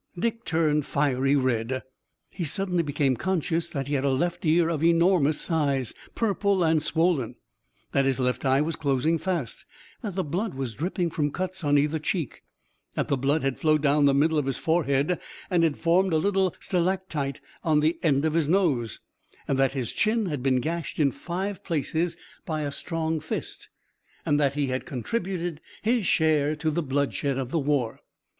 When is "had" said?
3.93-4.03, 13.43-13.59, 15.63-15.77, 20.25-20.41, 24.65-24.83